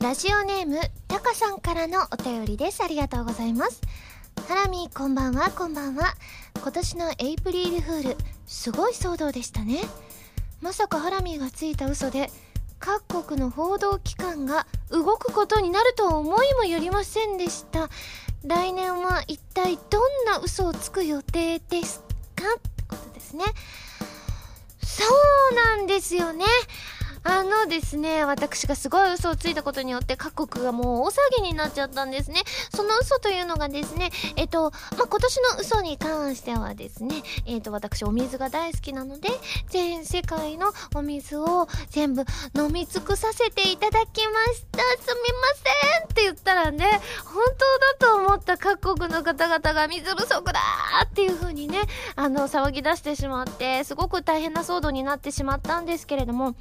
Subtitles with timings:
[0.00, 2.82] ラジオネームタカさんからのお便りです。
[2.82, 3.82] ありがとうございます。
[4.48, 6.14] ハラミこんばんはこんばんは。
[6.56, 8.16] 今年のエイプリルフール
[8.46, 9.82] すごい騒動でしたね。
[10.62, 12.30] まさかハラミがついた嘘で
[12.78, 17.90] 各国の報道機関が動くことになるとは思いもよりませんでした。
[18.42, 22.00] 来年は一体どんな嘘をつく予定です
[22.34, 22.46] か？
[22.56, 23.44] ってことですね。
[24.82, 25.04] そ
[25.52, 26.46] うなんですよね。
[27.22, 32.42] あのですね、私がすごい嘘をついたことによって各国がもう大騒ぎになっちゃったんですね。
[32.74, 39.28] その嘘というのがですね、えっと、まあ、今年の嘘に関してはですね、えっと、私お水が大好きなので、
[39.68, 42.24] 全世界のお水を全部
[42.56, 44.78] 飲み尽くさせていただきました。
[45.02, 45.48] すみま
[45.98, 47.44] せんって言ったらね、本
[47.98, 50.60] 当だと思った各国の方々が水不足だ
[51.04, 51.82] っていう風にね、
[52.16, 56.54] あの、騒ぎ出してしまって、すごく大変な騒動になってしまったんですけれども、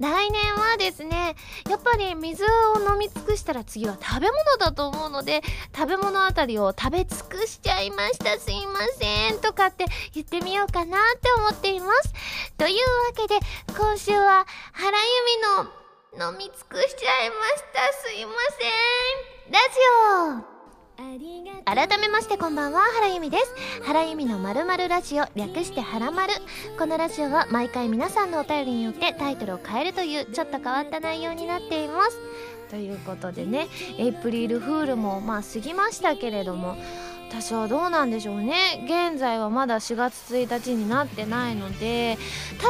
[0.00, 1.36] 来年はですね、
[1.70, 2.46] やっぱり水を
[2.92, 5.42] 飲み尽くしたら次は食べ物だと思うので、
[5.74, 12.12] 食べ物あたりを食べ尽くしちゃいました、すいません、とかって言ってみようかなって思っています。
[12.58, 13.38] というわけで、
[13.76, 15.04] 今週は原由
[16.18, 18.32] 美の飲み尽くしちゃいました、すいま
[19.46, 19.52] せん。
[19.52, 20.53] ラジオ
[20.96, 23.82] 改めましてこんばんは原由美です。
[23.82, 26.34] 原由美のまるまるラジオ略してはらまる
[26.78, 32.18] このラジオは毎回皆さんのお便りによってタイトルを変えるというちょっと変わった内容になっています。
[32.70, 33.66] ということでね
[33.98, 36.76] エイプリルフールもまあ過ぎましたけれども
[37.28, 38.84] 私はどうなんでしょうね。
[38.84, 42.16] 現在はまだ4月1日になってないので
[42.60, 42.68] た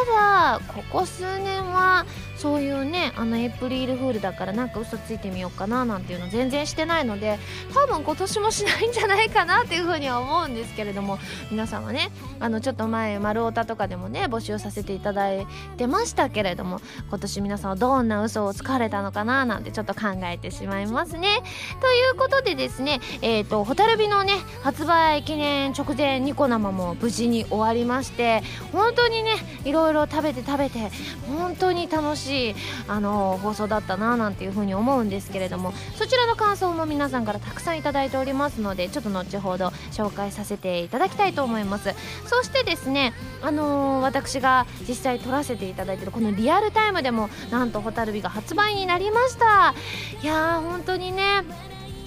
[0.58, 2.06] だここ数年は
[2.36, 7.38] そういうねあのエイプリルフールだからなんか嘘ついてみようかななんていうの全然してないので
[7.72, 11.18] 多分今年もしないんじゃないかなっていうふうには思うんですけれども
[11.50, 12.10] 皆さんはね
[12.40, 21.42] あのちょっと前丸太とかでもね募集させていただいてましたけれども今年皆さんはどんな嘘をつかれたのかななんてちょっと考えてしまいますね。
[21.80, 28.42] ということでですねえっ、ー、と蛍火のね発売記念直前ニコ生も無事に終わりまして
[28.72, 30.90] 本当にねいろいろ食べて食べて
[31.28, 32.56] 本当に楽しいし
[32.88, 41.94] あの放送だったななんていうふうに思うんですけれどもそちらの感想も皆さんからたくさんいただいておりますのでちょっと後ほど紹介させていただきたいと思います。
[42.26, 49.74] そしてですねあのー、私が実際撮らせていただいてるこのリアルタイムでもなんと蛍火が発売になりました。
[50.22, 51.44] いやー本当にね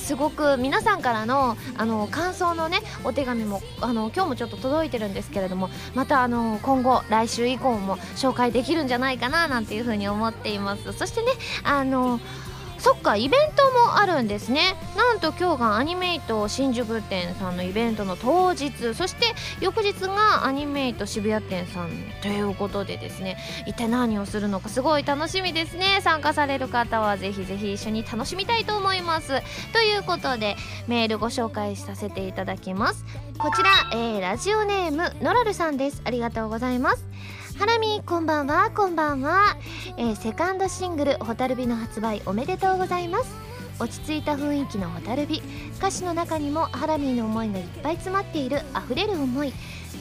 [0.08, 10.94] すごく皆さんからのあの感想のねお手紙もあの今日もちょっと届いてるんですけれどもまたあの今後来週以降も紹介できるんじゃないかななんていうふうに思っています。
[10.94, 11.34] そしてね
[11.66, 12.22] あの
[12.88, 14.78] そっかイベントもあるんですね。
[14.96, 18.96] なんと今日がアニメイト新宿店さんのイベントの当日。
[18.96, 19.26] そして
[19.60, 21.90] 翌日がアニメイト渋谷店さん
[22.22, 23.38] ということでですね。
[23.66, 26.00] 一体何をするのかすごい楽しみですね。
[26.02, 29.42] 参加される方はぜひぜひ一緒に楽しみたいと思います。
[29.74, 30.56] ということで
[30.88, 33.04] メールご紹介させていただきます。
[33.38, 36.02] こちら、えー、ラジオネームノラルさんです。
[36.06, 37.04] ありがとうございます。
[37.58, 39.58] ハラミこんばんはこんばんは、
[39.98, 43.36] えー、セカンドシングル「蛍火」の発売おめでとうございます。
[43.80, 45.42] 落ち着いた雰囲気の蛍火
[45.78, 49.52] 歌詞の中にもハラミーの思いがいっぱい詰まっている溢れる思い。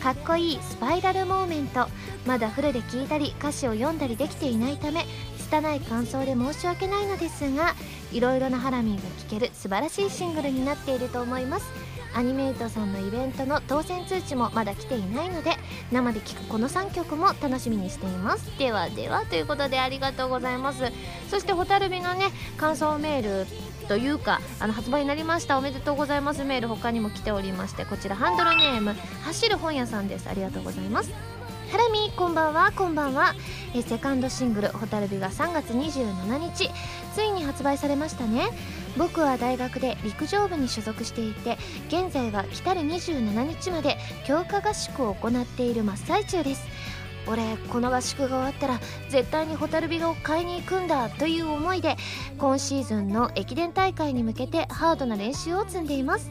[0.03, 1.89] かっこいいスパイラルモーメント。
[2.27, 5.06] まだフルで聴いたり歌詞を読んだりできていないため
[5.38, 7.75] 拙い感想で申し訳ないのですが
[8.12, 11.96] いろいろなハラミーが聴ける素晴らしいシングルになっていると思います。
[12.16, 15.50] アニメイトさんのイベントの当選通知もまだ来ていないので
[15.93, 18.59] 生で聴くこの3曲も楽しみにしています。
[18.59, 20.91] ではではということでありがとうございます。
[21.28, 25.59] そして蛍火のね感想メールというかあの発売になりました。
[25.59, 26.43] おめでとうございます。
[26.43, 28.94] メール他にも来ておりましてこちらハンドルネーム
[29.25, 30.26] 走る本屋さんです。
[30.26, 31.12] ありがとうございます。
[31.71, 33.34] ハラミこんばんはこんばんは。
[33.75, 36.71] えセカンドシングル「蛍火」が3月27日。
[37.12, 38.50] ついに発売されましたね。
[38.97, 46.62] 僕は大学で陸上部に所属していて現在は来たる27日まで強化合宿を行っている真っ最中です。
[47.26, 51.97] 俺この合宿が終わったら絶対に蛍火を買いに行くんだという思いで
[52.38, 56.31] 今シーズンの駅伝大会に向けてハードな練習を積んでいます。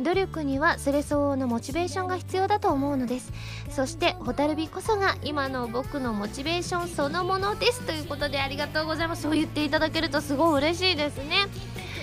[0.00, 3.32] 努力にはそれ相応のモチベーションが必要だと思うのです。
[3.70, 7.80] そして蛍火こそが今の僕のモチベーションそのものです。
[7.82, 9.22] ということでありがとうございます。
[9.22, 11.46] そう言っていただけるとすごい嬉しいですね。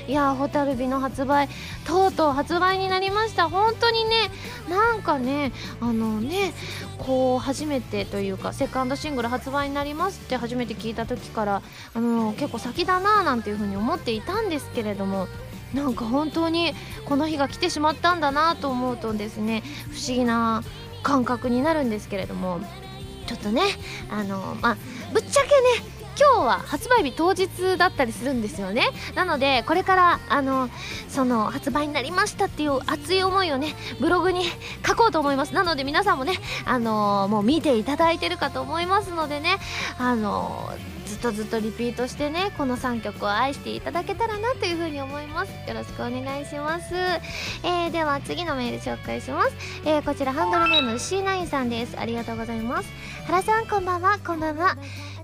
[0.07, 1.47] いや蛍火の発売
[1.85, 3.49] とうとう発売になりました。
[3.49, 4.29] 本当にね
[4.69, 6.53] なんかねあのね
[6.97, 11.61] こう初めてというかセカンドシングル発売になりますって初めて聞いた時から
[11.93, 15.27] あの結構先だななんていうふうに思っていたんですけれども
[15.73, 16.73] なんか本当に
[17.05, 20.63] この日が来てしまったんだなと思うとですね不思議な
[21.01, 22.61] 感覚になるんですけれども
[23.25, 23.61] ちょっとね
[24.09, 24.77] あのまあ
[25.13, 28.83] ぶっちゃけね今日は発売日当日だったりするんですよね。
[29.15, 30.69] なのでこれからあの
[31.09, 34.43] その発売になりましたっていう熱い思いをねブログに
[34.85, 35.53] 書こうと思います。
[35.53, 36.33] なので皆さんもね
[36.65, 39.57] あのもう見ていただいてるかと思いますのでね
[39.97, 40.71] あの
[41.05, 45.51] ずっとずっとリピートしてねこの3曲を愛していただけたらなというふうに思います。
[45.67, 46.93] よろしくお願いします、
[47.63, 49.51] えー、では次のメール紹介します、
[49.85, 51.97] えー、こちらハンドルネーム C9 さんです。
[51.97, 52.89] ありがとうございます。
[53.25, 54.19] 原さんこんばんは。
[54.25, 54.75] こんばんは。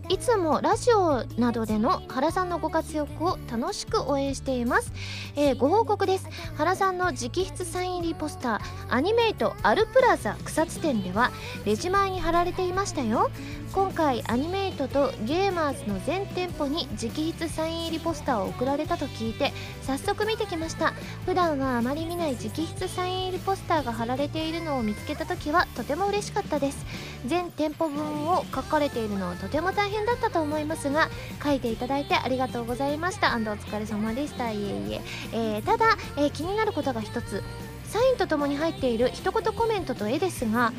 [0.10, 4.92] いつもラジオなどでの原さんのご活躍を楽しく応援しています、
[5.36, 6.28] えー、ご報告です。
[6.58, 8.60] 原さんの直筆サイン入りポスター
[8.90, 11.32] アニメイトアルプラザ草津店では
[11.64, 13.30] レジ前に貼られていましたよ。
[13.72, 20.94] 今回アニメイトとゲーマーズの全店舗に直筆サイン入りポスターを送られたと聞いて早速見てきました。
[21.26, 26.84] 普段はあまり見ない直筆サイン入りポスターが貼られているのを見つけた時はとても嬉しかったです。
[27.28, 31.10] 全店舗分を書かれているのはとても大変だったと思いますが
[31.44, 33.36] 書いていただいてありがとうございました。
[33.36, 34.52] お疲れ様でした。
[34.52, 35.02] いえいえ。
[35.32, 37.44] えー、ただ、えー、気になることが一つ。
[37.86, 40.74] サインとともに入っている一言コメントと絵ですが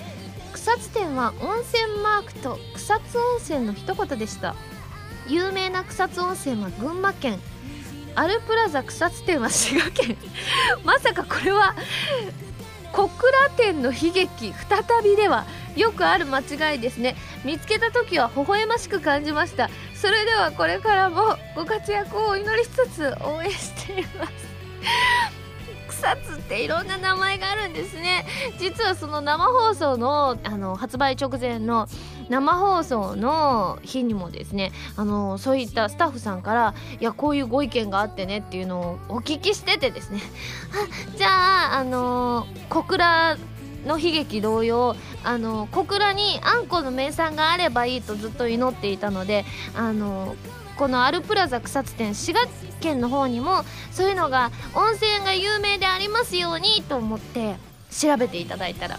[0.52, 4.54] 草津店は温泉マークと草津温泉の一言でした。
[5.28, 7.38] 有名な草津温泉は群馬県。
[8.16, 10.16] アルプラザ草津店は滋賀県。
[10.84, 11.74] まさかこれは
[12.92, 17.16] 小倉店の悲劇再びではよくある間違いですね。
[17.44, 19.70] 見つけた時は微笑ましく感じました。
[19.94, 24.32] それではこれからもご活躍をお祈りしつつ応援しています。
[26.00, 28.24] 草津っていろんな名前があるんですね。
[28.58, 31.86] 実はその生放送のあの発売直前の
[32.30, 40.20] 生放送の日にもですねあのそういったスタッフさんからいやこういうご意見があってねっていうのをお聞きしててですね。
[41.16, 43.36] じゃああの小倉
[43.86, 49.44] の悲劇同様あの小倉にあんこの名産があればいいとずっと祈っていたので
[49.74, 50.34] あの
[50.80, 52.40] このアルプラザ草津店滋賀
[52.80, 57.56] 県の方にもそういうのが温泉が有名でありますようにと思って
[57.90, 58.98] 調べていただいたら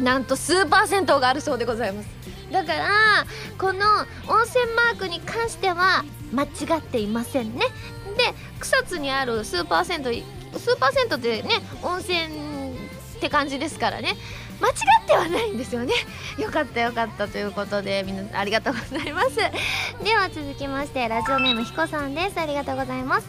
[0.00, 2.08] なんと数パーセントがあるそうでございます。
[2.50, 2.88] だから
[3.58, 3.78] この
[4.26, 7.60] 温泉マークに関しては間違っていませんね。
[8.18, 10.10] で草津にある数パーセント
[10.58, 14.16] 数パーセントってね温泉って感じですからね。
[14.64, 14.72] 間違
[15.02, 15.92] ってはないんですよね。
[16.38, 19.36] よかったよかったということでみんなありがとうございます。
[19.36, 22.40] では続きましてラジオネームひこさんです。
[22.40, 23.26] ありがとうございます。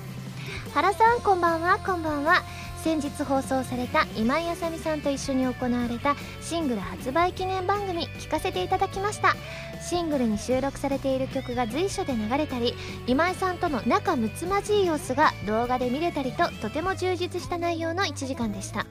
[0.73, 1.77] 原さんこんばんは。
[1.79, 2.41] こんばんは。
[2.83, 9.35] 先日放送された今井あさみさんと一緒に行われたシングル発売記念番組聞かせていただきました。
[9.81, 12.73] シングルに収録されている曲が随所で流れたり
[13.07, 18.85] 今井さんとの仲睦まじい様子が動画で見れたりととても充実した内容の1時間でした。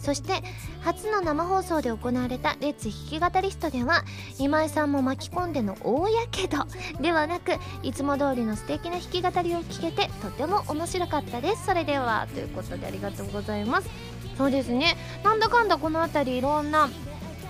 [0.00, 0.42] そして
[0.80, 4.02] 初の生放送で行われたレッツ弾き語りストでは
[4.38, 6.66] 今井さんも巻き込んでの大やけど
[7.00, 7.52] ではなく
[7.82, 11.66] いつも通りの素敵な弾き語りを聞けてとても面白かったです。
[11.66, 13.90] それではということでありがとうございます。
[14.38, 14.96] そうですね。
[15.22, 16.88] なんだかんだこの辺りいろんな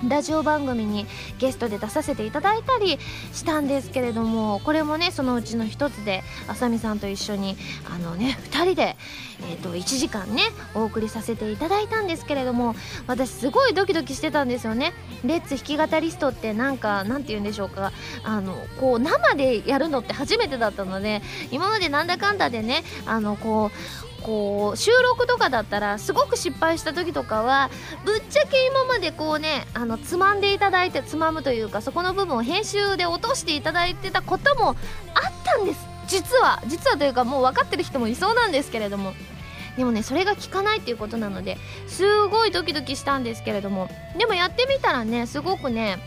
[0.08, 1.06] ラジオ番組に
[1.38, 2.98] ゲストで出させていただいたり
[3.32, 7.56] したんですけれどもこれもねそのうちの一つであさみさんと一緒に
[7.94, 8.96] あのね2人で、
[9.50, 10.42] えーと、1時間ね
[10.74, 12.74] お送りさせていただいたんですけれども
[13.06, 14.92] 私すごいドキドキしてたんですよね。
[15.24, 17.92] レッツ弾き語りストってなんかなんて言うんでしょうか。
[18.24, 27.70] あのこう生でやるのって初めてだったので今までなんだかんだでねあのこうこう収録とかだったらすごく失敗した時とかは
[28.04, 34.76] ぶっちゃけ今までこうねあのつまんでいただいてつまむというかそこの部分を編集で落としていただいてたこともあっ
[35.44, 35.86] たんです。
[36.06, 39.14] 実は実はというかもう分かってる人もいそうなんですけれども。
[39.76, 41.56] でもねそれが効かないっていうことなので
[41.86, 43.88] すごいドキドキしたんですけれども。
[44.18, 45.98] でもやってみたらねすごくね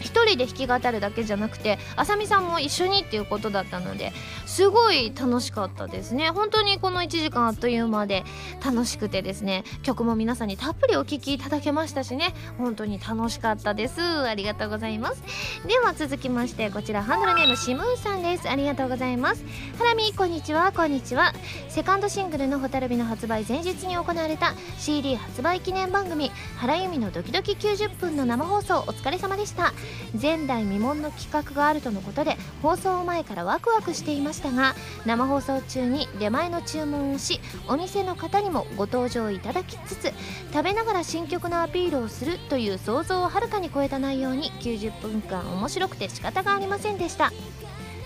[0.00, 4.12] 1人で弾き語るだけじゃなくてあさみさんも一緒にっていうことだったので
[4.46, 6.30] すごい楽しかったですね。
[6.30, 8.24] 本当にこの1時間あっという間で
[8.64, 9.64] 楽しくてですね。
[9.82, 12.34] 曲も皆さんにたっぷりお聴きいただけましたしね。
[12.56, 14.00] 本当に楽しかったです。
[14.00, 15.22] ありがとうございます。
[15.66, 18.48] では続きましてこちらハンドルネームシムーンさんです。
[18.48, 19.44] ありがとうございます。
[19.78, 20.72] ハラミこんにちは。
[20.72, 21.32] こんにちは。
[21.68, 28.78] セカンドシングルの「蛍火」の発売前日に行われた CD 発売記念番組「原由美のドキドキ90分」の生放送。
[28.80, 29.72] お疲れ様でした。
[30.20, 34.74] 前代未聞の企画があるとのことで放送前からワクワクしていましたが
[35.06, 40.12] 生放送中に出前の注文をしお店の方にもご登場いただきつつ
[40.52, 47.32] 食べながら新曲のアピールをするという想像をはるかに超えた内容に90分間面白くて仕方がありませんでした。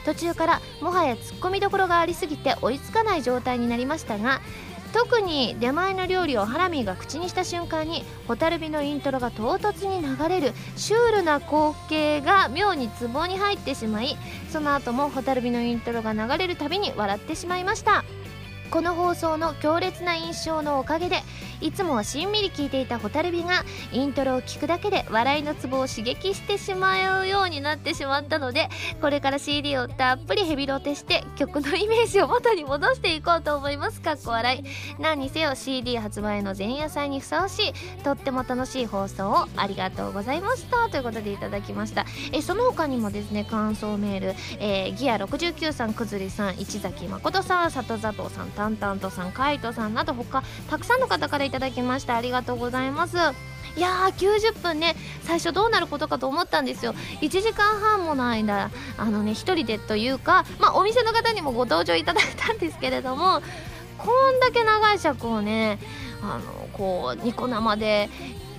[0.04, 4.40] 途中からもはやツッコミどころがありすぎて追いつかない状態になりましたが
[4.92, 14.16] 特に出前の料理をハラミーが口にした瞬間に蛍火のイントロが唐突に流れるシュールな光景が妙にツボに入ってしまい
[14.50, 18.04] その後も蛍火のイントロが流れるたびに笑ってしまいました。
[18.72, 21.16] この放送の強烈な印象のおかげで
[21.60, 28.70] いつもはしんみり聞いていた蛍火がイントロを聞くだけで笑いのツボを刺激してしまうようになってしまったので
[29.02, 34.00] これから CD をたっぷりヘビロテして曲のイメージを元に戻していこうと思います。
[34.00, 34.64] かっこ笑い。
[34.98, 40.88] 何にせよ CD 発売の前夜祭にふさわしいとっても楽しい放送をありがとうございました。
[40.88, 42.06] ということでいただきました。
[42.32, 53.16] えその他にもですね感想メール、えー、ギア69さんくずりさん市崎誠さん里里さんさんタントさんカイトさんなど他たくさんの方から頂きましてありがとうございます。
[53.74, 56.94] いやー90分ね最初どうなることかと思ったんですよ。
[57.22, 63.42] 1時間半もの間あのね1人でというかまあお店の方にもご登場いただいたんですけれども
[63.98, 65.78] こんだけ長い尺をね
[66.22, 68.10] あのこうニコ生で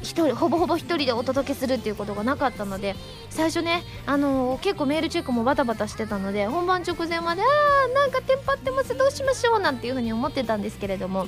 [0.03, 2.95] 1人ほぼほぼ1人でお届けするっていうことがなかったので
[3.29, 11.27] 最初ね、あのー、結構メールチェックもバタバタしてたので本番直前まであーなんかテンパってますどうしましょうなんていうふうに思ってたんですけれども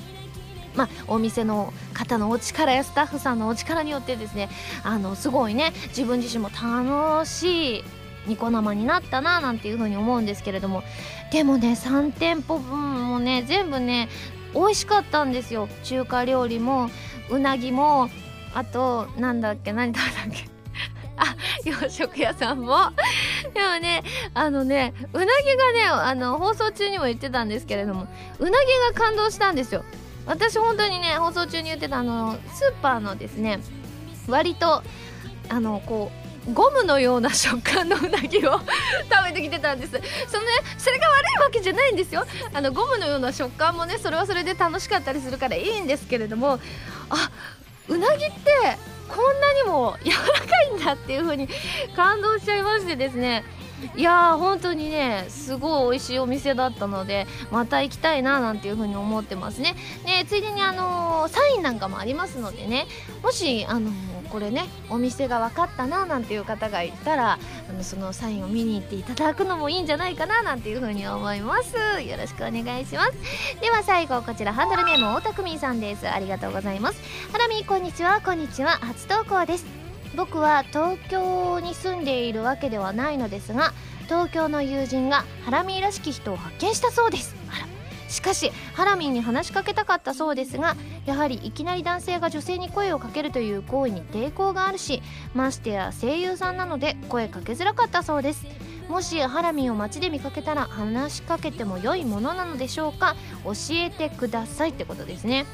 [0.76, 4.50] まあ、お店の方のお力やスタッフさんのお力によってですね
[4.84, 7.84] あのすごいね自分自身も楽しい
[8.28, 10.84] ニコ生になったななんていう風に思うんですけれども
[11.32, 14.10] でもね3店舗分もね全部ね
[14.54, 15.68] 美味しかったんですよ。
[15.84, 16.90] 中華料理も
[17.30, 18.10] うなぎも
[18.56, 20.46] あとなんだっけ何食べたっけ？
[21.18, 22.78] あ洋食屋さんも。
[23.54, 24.02] でもね
[24.34, 28.08] あのねうなぎがねあの放送中にも言ってたんですけれども
[28.40, 29.84] うなぎが感動したんですよ。
[30.26, 33.60] 私本当にね放送中に言ってたあのスーパーのですね
[34.28, 34.82] 割と
[35.50, 36.12] あのこ
[36.48, 38.60] うゴムのような食感のうなぎを
[39.12, 39.92] 食べてきてたんです。
[39.92, 39.98] そ
[40.38, 42.26] のねそれが悪いわけじゃないんですよ。
[42.54, 46.60] あのゴムのような食感もねそれはそれで楽しかったりするからいいんですけれども
[47.10, 47.30] あ
[47.88, 48.36] うなぎって
[49.08, 51.48] こんなにも柔らかいんだっていう風に
[51.96, 53.44] 感動しちゃいましてですね。
[53.96, 59.76] いやー本当にねすごい美味しいお店だったのでまた行きたいななんていう風に思ってますね。
[60.06, 62.88] ねついでにあのー、サインなんかもありますのでね
[63.22, 63.94] もしあのー、
[64.36, 67.40] これねお店が分かったななんていう方がいたら
[67.70, 71.78] あのそのサインを見に行っていただくのもいいんじゃないかななんていう風に思います。
[72.02, 73.14] よろしくお願いします。
[73.62, 76.10] では最後こちらハンドルネーム大田久美さんです。
[76.10, 77.02] ありがとうございます。
[77.32, 78.20] ハラミこんにちは。
[78.20, 78.72] こんにちは。
[78.72, 79.66] 初投稿です。
[80.18, 83.74] 僕は東京に住んでいるわけではないのですが
[84.04, 87.38] 東京の友人がハラミらしき人を発見したそうです。
[87.50, 87.75] あら。
[88.16, 95.02] しかしハラミーに話しかけたかったそうですがやはりいきなり男性が女性に声をかけるという行為に抵抗があるし
[95.34, 98.46] ましてや声優さんなので声かけづらかったそうです。
[98.88, 105.46] もしハラミンを街で見かけたら話しかけても良いものなのでしょうか教えてくださいってことですね。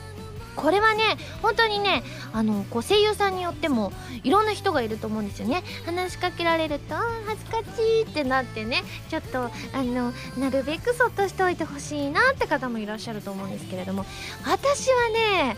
[0.56, 1.04] これはね
[1.42, 2.04] 本当にね
[2.34, 3.92] あのこう声優さんによっても
[4.24, 5.64] いろんな人がいると思うんですよね。
[5.86, 6.96] 話しかけられると
[7.28, 9.50] 恥ずかしいってなってねちょっとあ
[9.84, 14.06] のなるべくそっとしておいてほしいなって方もいらっしゃると思うんですけれども。
[14.46, 15.56] 私はね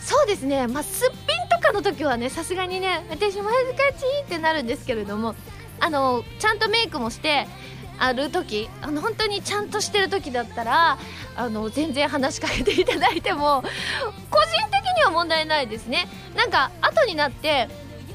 [0.00, 5.34] そうですねまあすっぴんとかの時はねさすがにね私も恥ずかしいってなるんですけれども
[5.78, 7.46] あのちゃんとメイクもして
[8.00, 10.98] ある時あの本当にちゃんとしてる時だったら
[11.36, 13.62] あの全然話しかけていただいても
[14.30, 16.08] 個人的には問題ないですね。
[16.34, 17.68] なんか後になって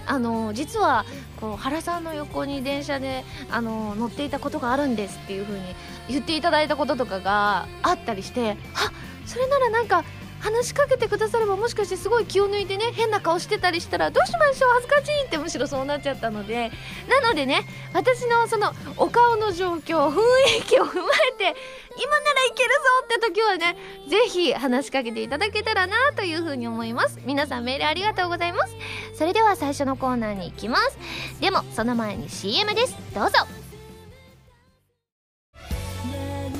[0.07, 1.05] あの実は
[1.39, 5.75] こう原さんの横に電車であの乗っていたことがあるんですっていう風に
[6.09, 8.91] 言っていただいたこととかがあったりしてあ
[9.25, 10.03] それならなんか
[10.45, 16.69] 話しかけてくださればもしかしてすごい気を抜いてね変な顔してたりしたらどうしましょう恥ずかしいってむしろそうなっちゃったので
[17.09, 20.19] なのでね私のそのお顔の状況雰
[20.59, 21.59] 囲気を踏まえて
[21.97, 23.75] 今ならいけるぞって時はね
[24.07, 27.19] ぜひ話しかけていただけたらなというふうに思います。
[27.25, 28.75] 皆さんメールありがとうございます。
[29.15, 30.97] それでは最初のコーナーに行きます。
[31.41, 32.95] でもその前に CM です。
[33.13, 33.64] どうぞ。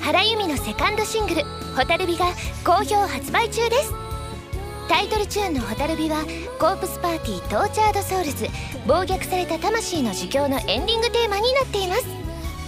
[0.05, 1.43] 原由実のセカンドシングル
[1.73, 2.27] 「蛍火」が
[2.63, 3.91] 好評発売中です。
[4.87, 6.23] タイトルチューンの「蛍火」は
[6.59, 8.47] コープスパーティー Tortured Souls
[8.85, 12.05] 暴虐された魂の呪叫のエンディングテーマになっています。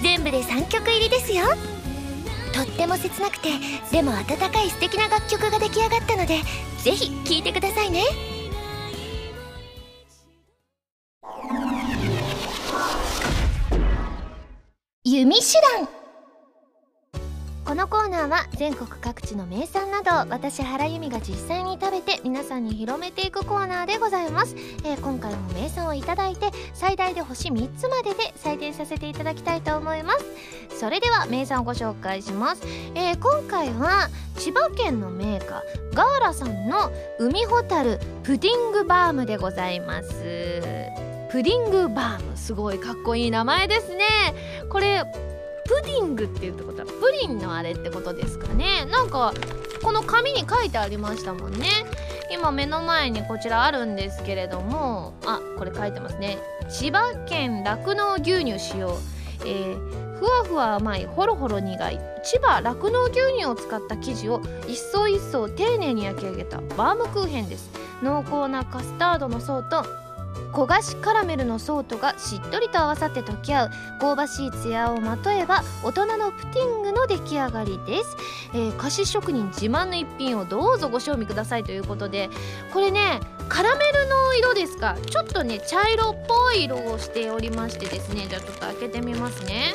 [0.01, 1.46] 全部で3曲入りですよ。
[2.56, 3.50] とっても切なくて
[3.91, 6.41] でも温かい素敵な楽曲が出来上がったので
[6.84, 8.01] ぜひ聴いてくださいね。
[15.03, 15.97] 弓手段。
[17.68, 24.56] このコーナーは全国各地の名産など私原由美が実際に食べて皆さんに広めていくコーナーでございます、
[24.86, 30.80] えー、今回も名産をいただいて最大で星3つまでで採点させていただきたいと思います。
[30.80, 32.62] それでは名産をご紹介します、
[32.96, 34.08] えー、今回は
[34.38, 40.14] 千葉県のメーカーガーラさんの海ホタルプディングバームでございます。
[41.30, 44.06] プディングバームすごいかっこいい名前ですね。
[44.70, 45.04] これ
[45.68, 48.86] プディングっていうってことはプリンのあれってことですかね。
[48.86, 49.34] なんか
[49.84, 51.68] この紙に書いてありましたもんね。
[52.32, 55.14] 今目の前にこちらあるんですけれども。
[55.26, 56.38] あこれ書いてますね。
[56.70, 58.98] 千葉県酪農牛乳使用
[59.46, 62.00] えー、ふわふわ甘いほろほろ苦い。
[62.24, 67.70] 千葉酪農牛乳を使った生地を一層一層丁寧に焼き上げたバームクーヘンです。
[68.02, 69.84] 濃厚なカスタードの層と
[70.51, 78.17] 焦がしカラメルのソートがしっとりと合わさって溶け合う香ばしいツヤをまとえば大人のプティングの出来上がりです、
[78.53, 82.29] えー、菓子職人自慢の一品をどうぞご賞味くださいということで
[82.74, 84.98] これねカラメルの色ですか？
[85.10, 89.74] ちょっとね茶色っぽい色をしておりましてですねじゃあちょっと開けてみますね。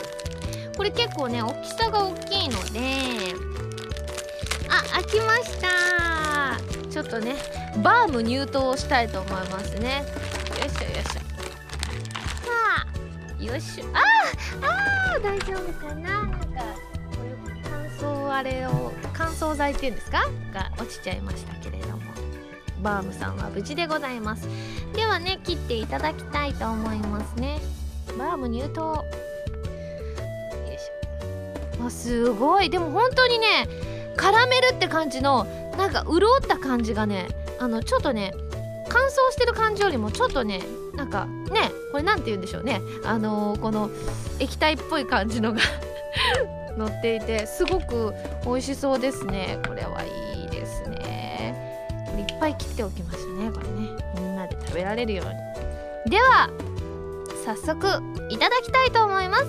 [0.77, 2.81] これ結構ね大きさが大きいので
[4.69, 5.69] あ開きました。
[6.91, 7.37] ちょっとね
[7.83, 10.05] バーム入刀したいと思いますね。
[10.59, 10.85] よいしょ。
[10.85, 11.23] よいしょ
[12.47, 12.85] は
[13.41, 13.99] あよいしょあ
[15.17, 16.23] あ大丈夫かな。
[16.23, 20.25] なんかこういう乾燥あれを乾燥剤っていうんですか？
[20.53, 22.03] が落ちちゃいましたけれども。
[22.83, 24.49] バームさんは無事でございます。
[24.93, 27.61] ではね切っていただきたいと思いますね。
[28.19, 29.05] バーム入刀よ
[30.67, 31.87] いしょ。
[31.87, 32.71] あすごい。
[32.71, 33.69] でも本当にね
[34.17, 35.45] カラメルって感じの
[35.79, 37.29] なんか潤った感じがね
[37.61, 38.35] あのちょっとね
[38.93, 40.61] 乾燥してる感じよりもちょっとね
[40.95, 42.83] なんかねこれ何て言うんでしょうね。
[43.05, 43.91] あのー、この
[44.39, 45.61] 液体っぽい感じのが
[46.77, 48.13] 乗っていてすごく
[48.45, 49.59] 美味しそうですね。
[49.67, 50.03] これは
[50.35, 51.89] いいですね。
[52.11, 53.97] これいっぱい切っておきましたねこれね。
[54.15, 55.27] みんなで食べられるよう
[56.07, 56.11] に。
[56.11, 56.51] では
[57.45, 57.87] 早速
[58.29, 59.45] いただきたいと思います。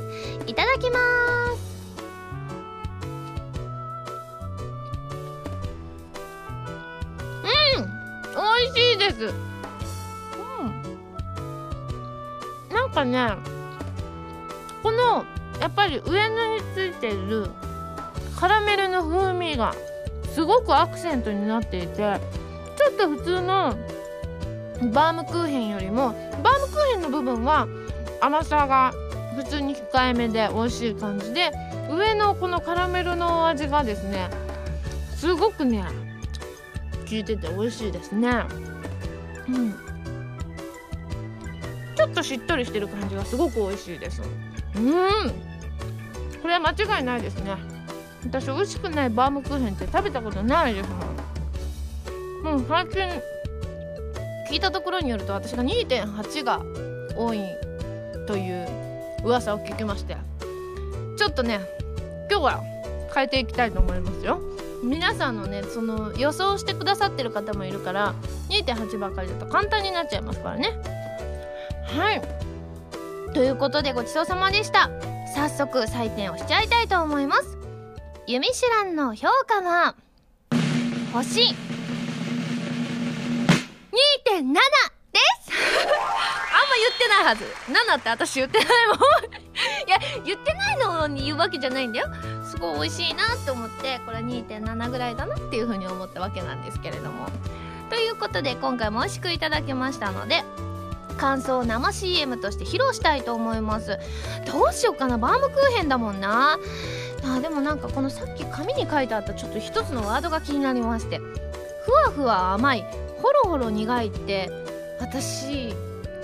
[0.47, 1.72] いただきます。
[9.07, 9.25] です。
[9.25, 9.33] うん。
[12.73, 13.29] なんかね
[14.81, 15.23] この
[15.59, 17.47] やっぱり上のについてる
[18.39, 19.75] カラメルの風味が
[20.33, 22.15] すごくアクセントになっていてちょ
[22.91, 23.77] っと普通の
[24.91, 26.13] バームクーヘンよりも
[26.43, 27.67] バームクーヘンの部分は
[28.19, 28.93] 甘さが
[29.35, 31.51] 普通に控えめで美味しい感じで
[31.89, 34.29] 上のこのカラメルの味がですね
[35.15, 35.85] すごくね
[37.09, 38.43] 効いてて美味しいですね。
[39.49, 39.73] うん。
[41.95, 44.21] ちょっとしっとりしてる感じがすごく美味しいです。
[44.75, 45.29] うん。
[46.41, 47.55] これは間違いないですね。
[48.25, 52.57] 私美味しくないバームクーヘンって食べたことないですもん。
[52.57, 53.01] うん最近
[54.51, 56.61] 聞いたところによると私が2.8が
[57.17, 57.39] 多い
[58.27, 58.67] という
[59.23, 60.17] 噂を聞きまして。
[61.17, 61.59] ちょっとね
[62.29, 62.63] 今日は
[63.13, 64.41] 変えていきたいと思いますよ
[64.83, 68.13] 皆さんのねその予想してくださってる方もいるから
[68.49, 70.71] 2.8ばかりだと簡単になっちゃいますからね。
[71.87, 72.21] はい。
[73.33, 74.89] ということでごちそうさまでした。
[75.33, 77.57] 早速採点をしちゃいたいと思います。
[78.27, 79.95] ユミシュランの評価は
[81.13, 81.57] 星2.7で
[84.33, 84.33] す。
[84.33, 84.37] あん
[86.69, 87.45] ま言ってないはず。
[87.69, 88.97] 7って私言ってないもん。
[89.87, 92.07] いや言ってないのに言うわけじゃないんだよ。
[92.53, 97.27] すごい美味しいなって思ってこれ2.7ぐらいだなっていう風に思ったわけなんですけれども。
[97.89, 100.43] ということで今回も美味しくいただきましたので
[101.17, 103.97] 感想を生 CM として披露したいと思います。
[104.51, 106.59] どうしようかなバームクーヘンだもんな。
[107.25, 111.19] あでもなんかこのさっき紙に書いてあったちょっと一つのワードが気になりまして。
[111.85, 112.85] ふわふわ甘い
[113.21, 114.49] ほろほろ苦いって
[114.99, 115.73] 私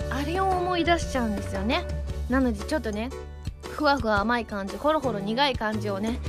[0.09, 1.85] あれを思い出しちゃうんですよね。
[2.29, 3.09] なのでちょっとね
[3.79, 6.19] ふわふわ甘い感じほろほろ苦い感じをね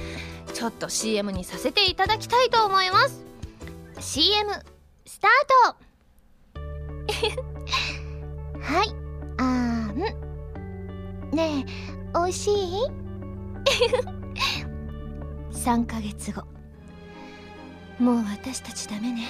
[0.54, 3.24] ちょっと CM にさせていただきたいと思います。
[3.98, 4.52] CM
[5.04, 5.76] スター
[6.54, 6.60] ト。
[8.62, 8.94] はい。
[9.38, 9.96] あーん。
[11.32, 12.82] ねえおいしい？
[15.52, 16.44] 3ヶ月後。
[17.98, 19.26] もう私たちダメね。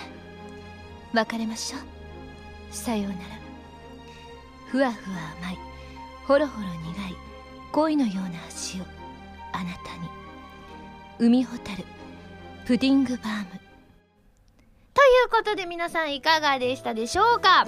[1.15, 1.81] 別れましょう。
[2.71, 3.21] さようなら。
[4.71, 5.59] ふわふわ甘い。
[6.27, 7.30] ほろほろ苦い。
[7.73, 8.85] 恋のような足を
[9.53, 10.09] あなたに
[11.19, 11.85] 海ホタル
[12.67, 13.45] プディングバーム。
[14.95, 17.67] ということで皆さんいかがでしたでしょうか？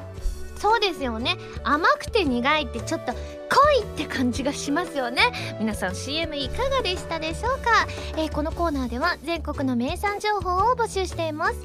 [0.63, 1.39] そうですよね。
[1.65, 3.19] 甘くて苦いってちょっと濃
[3.81, 5.21] いって感じがしますよね。
[5.59, 11.57] 皆さん CM いかがでしたでしょうか、えー、このコーナーでは全国の名産情報を募集しています。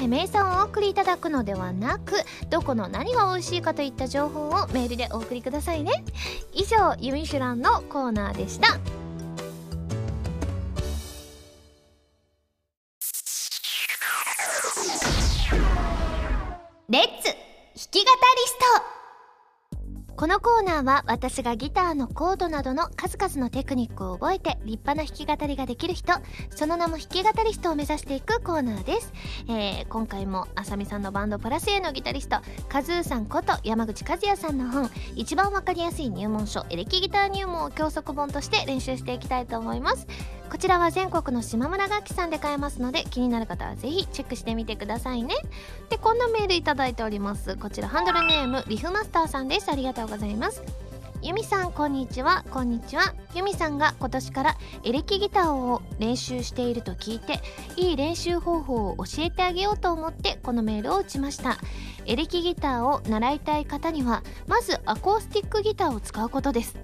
[0.00, 2.14] え名産をお送りいただくのではなく
[2.48, 6.04] どこの何が美味しいかといった情報をメールでお送りくださいね。
[6.52, 9.05] 以上「ユミシュラン」のコーナーでした。
[20.16, 26.14] このコーナーは私がギターのコードなどの数々のテクニックを覚えて立派な弾き語りができる人
[26.48, 29.12] その名も弾き語りストを目指していくコーナーです、
[29.46, 40.06] えー、今回もあさみさんのバンドプラス A のギタリストカズーさんこと山口和也さんの本一番わかりやすい入門書エレキギター入門を教則本として練習していきたいと思います。
[40.50, 45.34] こちらは全国の島村楽器さんで買えますので気になる方はぜひチェックしてみてくださいね。
[45.90, 47.56] でこんなメールいただいております。
[47.56, 49.70] こちらハンドルネームリフマスターさんです。
[49.70, 50.62] ありがとうございます。
[51.22, 52.44] ユミさんこんにちは。
[52.50, 53.14] こんにちは。
[53.34, 57.40] ユミさんが今年からエレキギターを練習していると聞いて
[57.76, 61.56] いい練習方法を教えてあげようと思ってこのメールを打ちました。
[62.04, 66.76] エレキギターを習いたい方にはまずアコースティックギターを使うことです。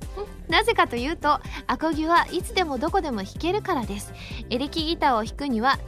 [0.48, 4.12] なぜかというとアコギはいつでもどこでも弾けるからです。
[4.50, 5.78] エレキギターを弾くには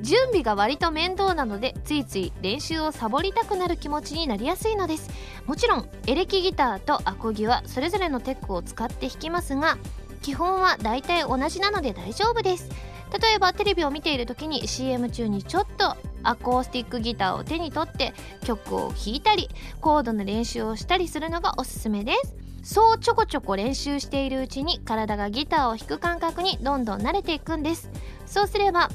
[0.00, 5.10] 準備が割と面倒なのでついつい練習をサボりたくなる気持ちになりやすいのです。
[5.46, 9.78] もちろんエレキギターとアコギはそれぞれのテックを使って弾きますが
[10.22, 12.68] 基本は大体同じなので大丈夫です。
[13.20, 18.12] 例えばテレビを見ている時に CM 中にちょっとアコースティックギターを手に取って
[18.44, 19.48] 曲を弾いたり
[19.80, 22.34] コードの練習をしたりするのがおすすめです。
[22.64, 27.88] そうちょこちょこ練習しているうちに体がギターを弾く感覚にどんどん慣れていくんです。
[28.26, 28.90] そうすれば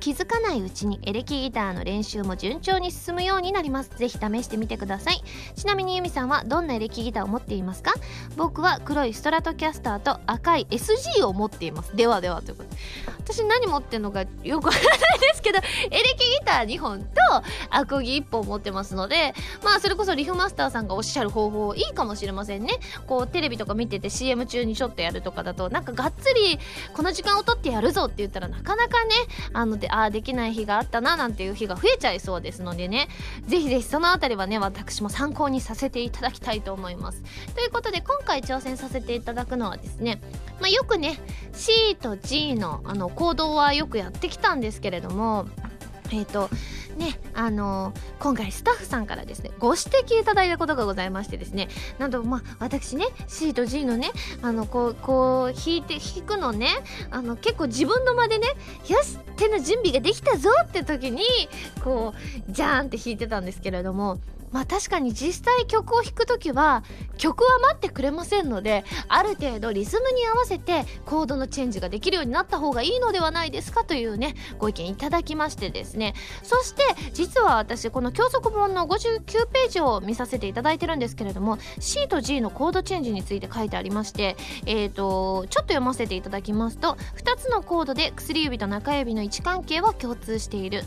[0.00, 3.90] 気づかないうちにエレキギターの練習も順調に進むようになります。
[3.96, 5.22] ぜひ試してみてください。
[5.56, 7.94] ちなみにユミさんはどんなエレキギターを持っていますか？
[8.36, 11.96] 僕は黒いストラトキャスターと赤い SG を持っています。
[11.96, 12.76] ではではということで。
[13.18, 17.06] 私何持ってるのかよくわからないですけどエレキギター2本と
[17.70, 22.74] アコギ1本持ってますのでまあそれこそリフマスターさんがおっしゃる方法いいかもしれませんね。
[23.06, 26.58] こうテレビとか見てて CM 中にちょっとやるとかだとなんかがっつり
[26.92, 29.10] この時間を取ってやるぞって言ったらなかなかね
[29.54, 33.08] あのてああできない日があったななんていう日が増えちゃいそうですのでね。
[33.46, 37.22] ぜひぜひそのあたりはね私も参考にさせていただきたいと思います。
[37.54, 40.20] ということで今回挑戦させていただくのはですね
[40.60, 41.18] まあ、よくね
[41.52, 45.46] C と G のあの行動はよくやってきたんですけれども
[46.12, 46.50] えっ、ー、と
[46.96, 54.10] ねあのー、今回スタッフさんからですねご指摘いただいたことがございましてですねなんとまあ私ね C と G のね
[54.42, 56.68] あのこうこう弾いて弾くのね
[57.10, 58.48] あの結構自分の間でね
[58.88, 61.22] よし手の準備ができたぞって時に
[61.82, 62.14] こ
[62.48, 64.18] うジャーンって弾いてたんですけれども
[64.54, 66.84] まあ確かに実際曲を弾く時は
[67.18, 76.14] 曲は待ってくれませんのである程度リズムに合わせてコードのチェンジができるようになった方がいいのではないですかというねご意見いただきましてですね。
[76.44, 84.36] そして実は私この教則本の59ページを見させていただいてるんですけれども C と G のコードチェンジについて書いてありまして
[84.66, 90.84] えっ、ー、とちょっと読ませていただきますと2つのコードで薬指と中指の位置関係は共通している。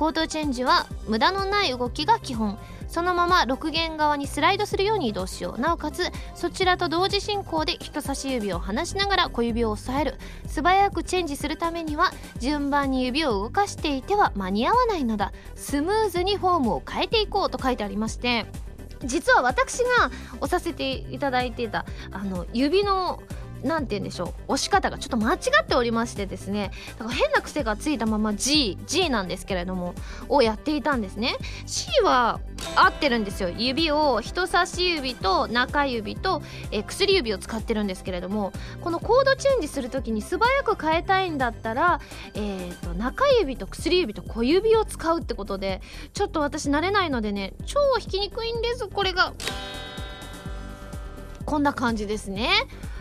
[0.00, 2.58] コードチェンジは無駄のない動きが基本。
[2.90, 5.60] そのまま6弦側にスライドするように移動しよう。
[5.60, 6.02] なおかつ
[6.34, 10.18] そちらと同時進行で人差し指を離しながら小指を押さえる。
[10.46, 15.32] 素早くチェンジするためには順番に指を動かしていては間に合わないのだ。
[15.54, 18.46] スムーズにフォームを変えていこうと書いてありまして
[19.04, 23.22] 実は私が押させていただいていたあの指の
[23.64, 29.94] 何て言うんでしょう押し方がちょっと間違っておりましてですねだから変な癖がついたまま G G なんですけれども
[30.28, 31.36] をやっていたんですね。
[31.66, 32.40] C は
[32.76, 33.48] 合ってるんですよ。
[33.48, 42.00] 指を人差し指と中指と、え薬指を使ってるんですけれどもこのコードチェンジする時に素早く変えたいんだったら、
[42.34, 45.80] えーと、中指と薬指と小指を使うってことで
[46.12, 48.88] ちょっと私慣れないのでね超弾きにくいんです。
[48.88, 49.32] これが
[51.44, 52.50] こんな感じですね。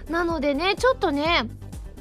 [0.10, 1.50] なのでねちょっとね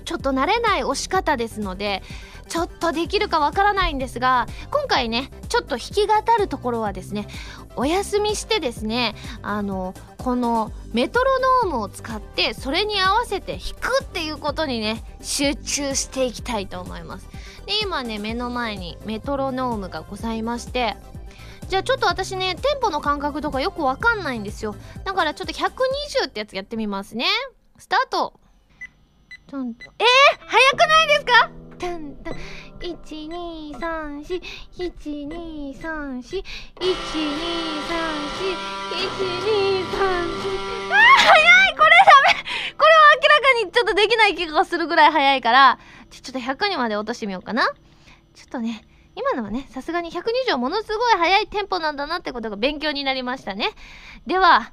[0.04, 2.02] ちょっと慣れない押し方ですので
[2.48, 7.28] ちょっとできるかわからないんですが今回ねちょっと弾き語るところはですね
[7.76, 17.28] お休みしてですねあのこのメトロノームを使ってそれに合わせて弾くっていうことにね集中していきたいと思います。
[17.66, 20.96] で今ね目の前にメトロノームがございまして
[21.68, 24.74] じゃあちょっと私ねテンポの感覚とかよくわかんないんですよ。
[25.04, 27.26] だからちょっと120ってやつやってみますね。
[27.78, 28.38] スタート。
[29.50, 29.56] えー、
[30.46, 31.50] 早くないですか？
[31.78, 32.34] トントン
[32.80, 34.42] 1234
[34.76, 34.92] 1234
[35.78, 36.44] 1234
[38.98, 40.04] 1234
[40.90, 41.30] あ早
[41.70, 41.76] い！
[41.76, 42.44] これダメ！
[42.76, 45.78] これは明らかにちょっとできない気がするぐらい早いから。
[46.10, 47.62] ちょっと100にまで落としてみようかな。
[48.34, 48.82] ちょっとね
[49.14, 53.70] 今のはねさすがに120はものすごい速いテンポなんだなってことが勉強になりましたね。
[54.26, 54.72] では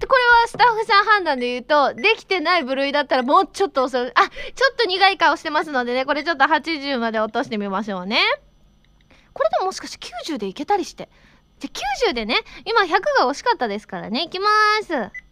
[0.00, 4.08] でこれはスタッフさん判断で言うとできてない部類だったらもうちょっと遅い。
[4.08, 4.22] あちょ
[4.72, 8.18] っと苦い顔してますのでねこれちょっと80まで落としてみましょうね。
[9.34, 11.10] これでももしかして90でいけたりして。
[11.60, 11.70] じゃ
[12.10, 12.88] 90でね今100
[13.20, 14.22] が惜しかったですからね。
[14.24, 14.48] いきま
[14.82, 15.31] す。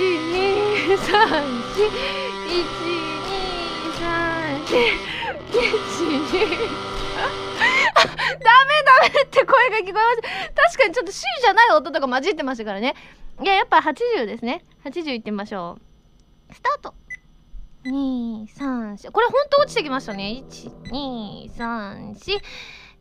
[0.00, 0.08] 1、
[0.94, 1.20] 2、3、4、
[9.24, 10.16] って声が聞こえまし
[10.54, 12.94] た確かにちょっと C じゃない音とか混じってましたからね
[13.42, 15.78] いややっぱ80ですね80いってみましょ
[16.50, 16.94] うスタート
[17.84, 22.40] 234これほんと落ちてきましたね1234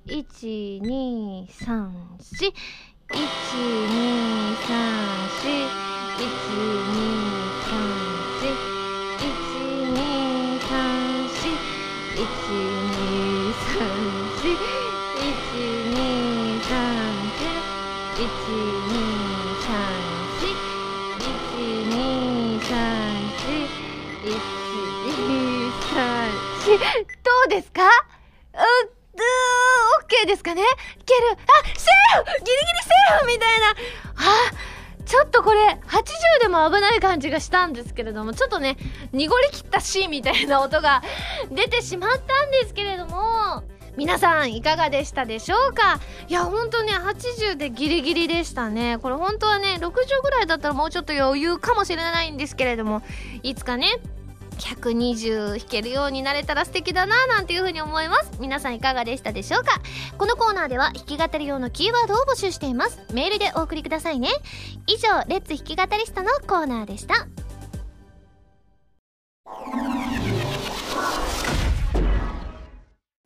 [0.07, 2.53] 1234
[3.09, 3.39] 1234
[27.45, 27.81] うですか？
[28.53, 28.61] うっ、
[29.15, 29.19] う、
[30.09, 30.63] オッケーですかね？
[30.63, 31.29] いける？
[31.31, 31.35] あ、
[31.77, 33.67] セーフギリギリセーフみたいな。
[33.69, 38.77] あ、ちょっとこれ、80でも危ない感じがしたんですけれども、ちょっとね、
[39.11, 41.03] 濁りきった C みたいな音が
[41.51, 43.63] 出てしまったんですけれども、
[43.97, 45.99] 皆さんいかがでしたでしょうか？
[46.27, 53.01] いやほんとね80でギリギリでしたねこれ本当はね60ぐらいだったらもうちょっと余裕かもしれないんですけれども
[53.43, 53.99] いつかね
[54.59, 58.31] 120弾けるようになれたら素敵だななんていう風に思います。
[58.39, 59.81] 皆さんいかがでしたでしょうか？
[60.17, 62.99] このコーナーでは弾き語り用のキーワードを募集しています。
[63.13, 64.29] メールでお送りくださいね。
[64.87, 67.27] 以上レッツ弾き語りストのコーナーでした。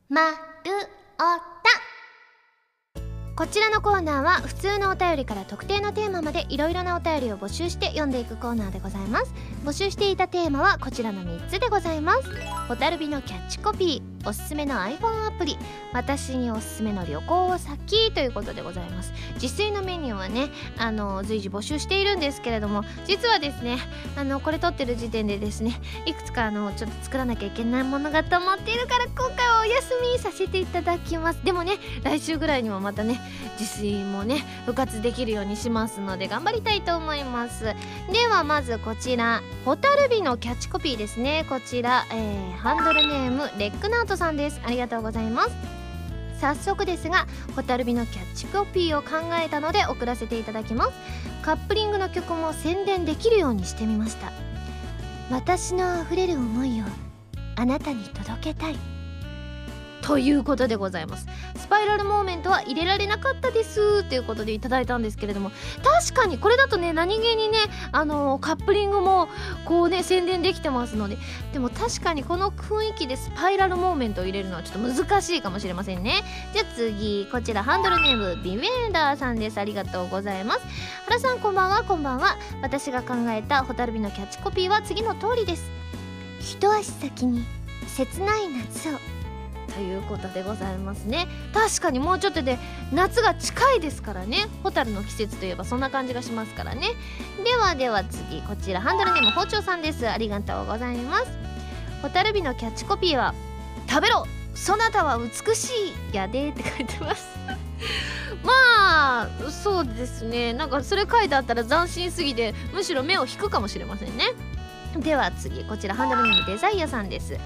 [0.09, 0.35] まる
[1.49, 1.52] お
[3.35, 9.33] こちらのコーナーは普通のお便りから特定のテーマまでいろいろなお便りを募集して読んでいくコーナーでございます。
[9.65, 12.21] 募集していたテーマはこちらの3つでございます。
[12.67, 14.12] ホタルビのキャッチコピー。
[14.25, 15.57] おすすめの iPhone アプリ
[15.91, 19.13] 私におすすめの旅行先ということでございます。
[19.41, 23.77] 実際のメニューはねあの随時募集しているんですけれども実はですね
[24.15, 31.43] あのこれ撮ってる時点でですねいくつかあのちょっと作らなきゃいけないものが溜まっているから今回はお休みさせていただきます。
[31.43, 33.19] でもね来週ぐらいにもまたね
[33.59, 37.65] 自炊もね復活できるようにしますので頑張りたいと思います。
[38.11, 41.45] ではまずこちらホタルビのキャッチコピーですね。
[41.49, 44.61] こちら、えー、ハンドルネームレックナートさんです。
[44.65, 45.51] ありがとうございます。
[46.39, 50.91] 早速ですがホタルビのキャッチコピーを考えたので送らせていただきます。
[51.41, 54.31] カップリングの曲も宣伝できるようにしてみました。
[55.31, 56.85] 私のあふれる思いを
[57.55, 58.92] あなたに届けたい。
[60.03, 61.27] ということでございます。
[61.55, 67.57] スパイラルモーメントは入れられなかったですということでいただいたんですけれども確かにこれだとね何気にね
[67.91, 69.29] あのー、カップリングも
[69.65, 71.17] こうね宣伝できてますので
[71.53, 76.21] でも確かにこの雰囲気でスパイラルモーメントを入れるのはちょっと難しいかもしれませんね。
[76.53, 79.57] じゃあ次こちらハンドルネームビメーダーさんです。
[79.57, 80.59] ありがとうございます。
[81.05, 81.83] 原さんこんばんは。
[81.83, 82.37] こんばんは。
[82.61, 85.71] 私が考えたホタルビのキャッチコピーは次の通りです。
[86.41, 87.45] 一足先に
[87.87, 89.12] 切ない夏を。
[89.75, 91.27] ということでございますね。
[91.53, 92.59] 確かにもうちょっとで
[92.91, 94.47] 夏が近いですからね。
[94.61, 96.89] ホタルの季節といえばそんな感じがしますからね。
[97.43, 100.07] ではでは次こちらハンドルネーム包丁さんです。
[100.07, 101.25] ありがとうございます。
[102.01, 103.33] ホタルビのキャッチコピーは
[103.89, 105.71] 食べろそなたは美し
[106.11, 107.27] いやでって書いてます。
[108.43, 110.53] まあそうですね。
[110.53, 114.25] なんかそれ書いてあったら斬新すぎてむしろ目を引くかもしれませんね。
[114.97, 117.37] では次こちらハンドルネームデザイアさんです。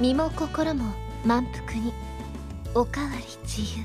[0.00, 1.92] 身も心も満腹に。
[2.74, 3.84] おかわり自由。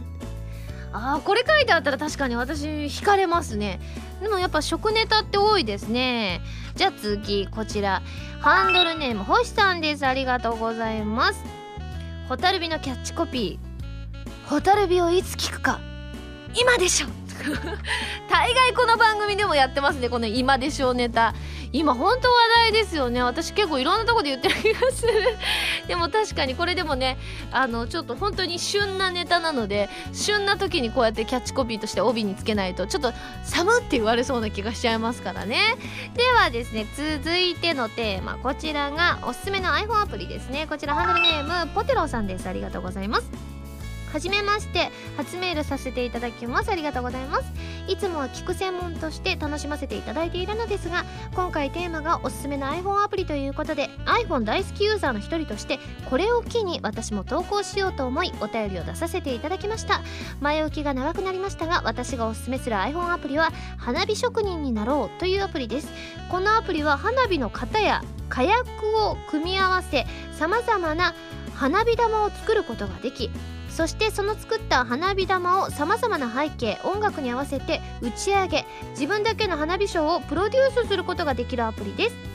[0.92, 3.80] あーこれ書いてあったら確かに私惹かれますね。
[4.22, 6.42] でもやっぱ食ネタって多いですね。
[6.76, 8.02] じゃあ次こちら。
[8.42, 10.06] ハンドルネーム星さんです。
[10.06, 11.44] ありがとうございます。
[12.30, 14.50] ホタルビのキャッチコピー。
[14.50, 15.80] ホタルビをいつ聞くか。
[16.56, 17.08] 今でしょ。
[18.30, 21.34] 大概この番組でもやってますねこの今でしょうネタ。
[21.74, 23.24] 今本当話題ですよね。
[23.24, 25.12] 私結構いろんなとこで言ってる気がする。
[25.88, 27.18] でも確かにこれでもね
[27.52, 33.12] あのちょっと本当に旬なネタなので旬な時にこうやってキャッチコピーとして帯につけないとちょっと
[33.44, 35.76] 寒って言われそうな気がしちゃいますからね。
[36.14, 40.68] ではですね続いてのテーマこちらがおすすめの iPhone アプリですね。
[40.70, 42.48] こちらハンドルネームポテロさんです。
[42.48, 43.53] ありがとうございます。
[44.14, 46.70] はじめまして初メールさせていただきます。
[46.70, 47.52] ありがとうございます。
[47.88, 51.04] いつもは聞く専門として楽しませていただいているのですが
[51.36, 55.80] 今回テーマがおすすめの iPhone アプリということで iPhone 大好きユーザーの一人として
[56.12, 60.02] これを機に私も投稿しようと思いお便りを出させていただきました。
[60.42, 65.88] 前置きが長くなりましたが私がおすすめする iPhone アプリは花火職人になろうというアプリです。
[66.30, 71.16] このアプリは花火の型や火薬を組み合わせさまざまな
[71.56, 73.32] 花火玉を作ることができ
[73.76, 82.33] そしてその作った花火玉をさまざまな背景音楽に合わせて打ち上げ自分だけの花火ショーをプロデュースすることができるアプリです。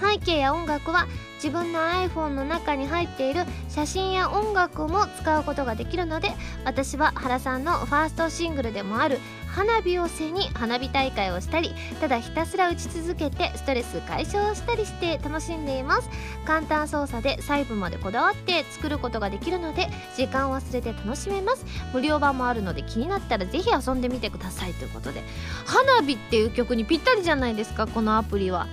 [0.00, 6.30] 背景や音楽は自分の iPhone の中に入っている写真や音楽も使うことができるので
[6.64, 9.18] 私は原さんのファーストシングルでもある
[9.54, 16.10] 花火を背に花火大会をしたりただひたすら打ち続けてストレス解消したりして楽しんでいます。
[16.44, 21.64] 簡単操作で細部までこだわって作ることができるので時間を忘れて楽しめます。
[21.92, 25.22] 無料版もあるので気になったらぜひ遊んでみてくださいということで。
[25.66, 28.66] 花火っていう曲にぴったりじゃないですかこのアプリは。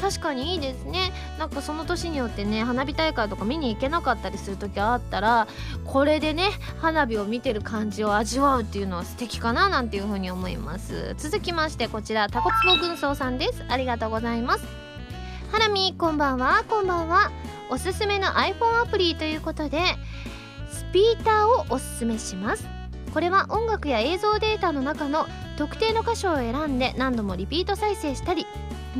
[0.00, 1.12] 確かにいいですね。
[1.38, 5.46] なんかその年によってね花火大会とか見に行けなかったりする時あったら
[5.84, 11.14] これでね花火を見てる感じを味わうっていうのは素敵かななんていうふうに思います。
[11.18, 13.64] 続きましてこちらタコツボ軍曹さんです。
[13.68, 14.64] ありがとうございます。
[15.52, 16.64] ハラミこんばんは。
[16.68, 17.30] こんばんは。
[17.70, 19.80] おすすめの iPhone アプリということで
[20.70, 22.64] スピーターをおすすめします。
[23.12, 28.46] これは音楽や映像データの中の特定の箇所を選んで何度もリピート再生したり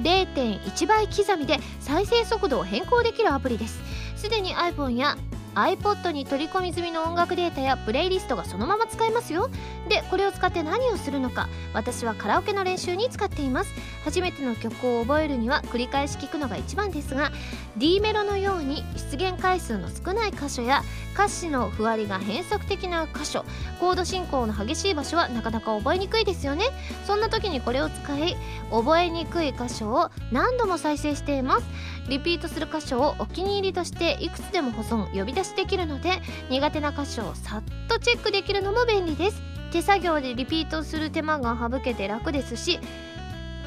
[0.02, 3.80] 0.1倍刻みで再生速度を変更できるアプリです。
[4.16, 5.16] すでに iPhone や
[5.58, 9.50] iPod に取り込み済みの音楽データやプレイリストがそのまま使えますよ。
[9.88, 13.72] でこれを使って何をするのか私はカラオケの練習に使っています。
[14.04, 17.30] 初めての曲を覚えるには繰り返し聴くのが一番ですが
[17.76, 20.82] D メロのように出現回数の少ない箇所や
[21.14, 23.44] 歌詞のふわりが変則的な箇所
[23.80, 26.66] コード進行の激しい場所はなかなか覚えにくいですよね。
[27.06, 28.36] そんな時にこれを使い
[28.70, 31.66] 覚えにくい箇所を何度も再生しています。
[32.08, 39.42] リピートする箇所をお気に入りとしていくつでも保存呼び出しできるので苦手な箇所をさっとチェックできるのも便利です。
[39.70, 42.80] 手作業でリピートする手間が省けて楽ですし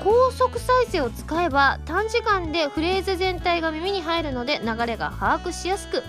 [0.03, 6.03] 高速再生を使えば短時間でフレーズ全体が耳に入るので流れが把握しやすく。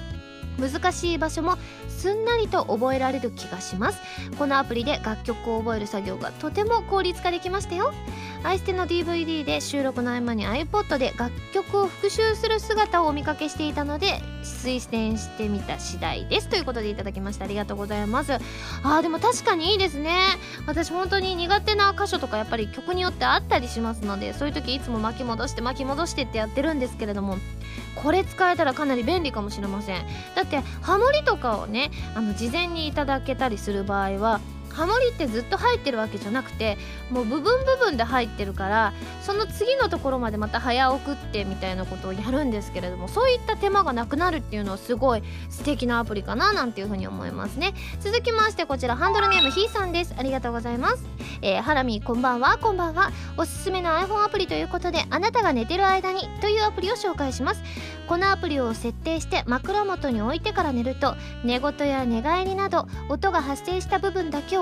[0.58, 1.56] 難しい場所も
[2.02, 4.00] すんなりと覚えられる気がします。
[4.36, 7.92] このアプリで楽曲を覚える作業がとても効率化できましたよ。
[8.42, 16.48] アイステの DVD で収録の合間に iPod で楽曲を復習する姿をお見かけしていたので推薦してみた次第です。
[16.48, 18.32] ということでいただきましたありがとうございます。
[18.32, 20.16] あーでも確かにいいですね。
[20.66, 27.38] 私本当に苦手な箇所とかやっぱり曲によってあったりしますのでそういう時いつも巻き戻して巻き戻してってやってるんですけれども
[27.94, 30.06] これ使えたらかなり便利かもしれません。
[30.34, 34.40] だってハモリとかをねあの事前にいただけたりする場合は
[34.72, 36.78] ハモリってずっと入ってるわけじゃなくて
[37.10, 47.74] もう部分部分で入ってるからその次のところまでまた早送ってみたいなことをやるんですけれどもそういった手間がなくなるっていうのはすごい素敵なアプリかななんていうふうに思いますね。
[48.00, 50.14] 続きましてこちらハンドルネームひーさんです。
[50.16, 51.04] ありがとうございます。
[51.42, 53.10] えー、ハラミこんばんはこんばんは。
[53.36, 57.62] おすすめの iPhone アプリということであなたが寝てる間にというアプリを紹介します。
[58.08, 64.61] このアプリを設定して枕元に置いてから寝ると寝言や寝返りなど音が発生した部分だけを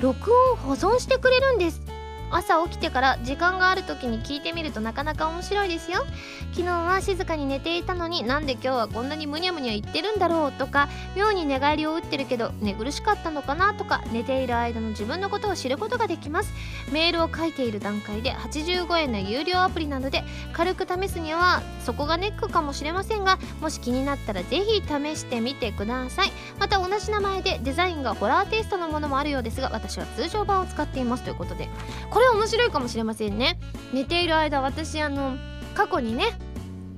[0.00, 1.93] 録音を保存してくれるんです。
[2.34, 6.04] 朝起きてから時間がある時に聞いてみるとなかなか面白いですよ。
[6.52, 16.52] 昨日は静かに寝ていたのになんで今日はこんなにむにゃむにゃ言ってるんだろうとか妙に寝返りを打ってるけど寝苦しかったのかなとか寝ている間の自分のことを知ることができます。
[16.90, 26.32] メールを書いている段階で85円の有料アプリなので軽く試すにはそこがネックかもしれませんがもし気になったらぜひ試してみてください。
[26.58, 31.22] また同じ名前でデザインがホラーテイストのものもあるようですが私は通常版を使っています。
[31.24, 31.68] ということで
[32.10, 33.58] これ面白いかもしれませんね。
[33.92, 35.36] 寝ている間私あの
[35.74, 36.38] 過去にね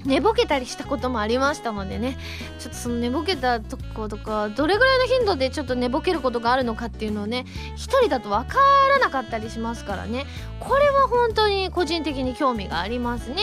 [0.05, 2.17] 寝ぼけたりしたこともありましたのでね。
[2.59, 7.45] ちょっとその寝ぼけたとことかどれぐらいの頻度でちょっと寝ぼけることがあるのかっていうのをね
[7.75, 8.59] 一人だと分か
[8.91, 10.27] らなかったりしますからね。
[10.61, 13.43] これは本当に個人的に興味がありますね。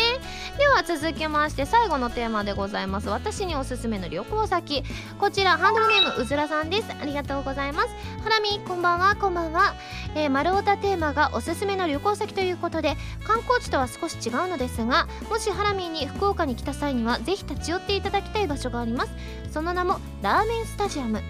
[0.58, 3.10] では続きまして最後のテーマでございます。
[3.10, 4.84] 私におすすめの旅行先。
[5.20, 6.88] こちらハンドルネームうずらさんです。
[7.00, 7.90] ありがとうございます。
[8.24, 9.76] ハラミこんばんはこんばんは、
[10.16, 12.96] えー、丸太テーマがおすすめの旅行先ということで
[13.26, 19.12] 観光地とは少し違うのですがもしハラミーに福岡に来た際にはぜひ立ち寄っていただきたい場所があります。
[19.52, 21.22] その名もラーメンスタジアム。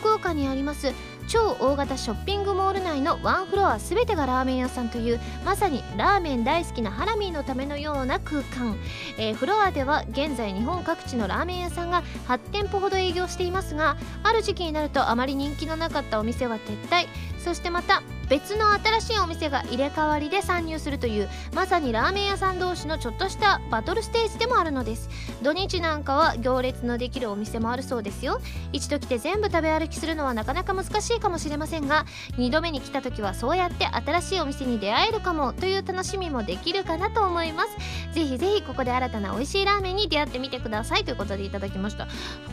[0.00, 0.92] 福岡にあります
[1.28, 8.76] 超大型ショッピングモール内のワンフロア全てがラーメン屋さんというまさにラーメン大好きなハラミーのためのような空間、
[9.18, 17.06] えー、フロアでは現在日本各地のラーメン屋さんが8店舗ほど営業していますがある時期になるとあまり人気のなかったお店は撤退。
[17.38, 25.10] そしてまた別の新しいお店が入れ替わりで参入するというまさにラーメン屋さん同士のちょっとしたバトルステージでもあるのです。
[25.42, 28.40] 土日なんかは行列のできるお店もあるそうですよ。
[28.72, 32.06] 一度来て全部食べ歩きするのはなかなか難しいかもしれませんが
[32.38, 38.14] 2度目に来た時はそうやって新しいお店に出会えるかもという楽しみもできるかなと思います。
[38.14, 42.06] ぜひぜひここで新たな美味しいラーメンに出会ってみてくださいということでいただきました。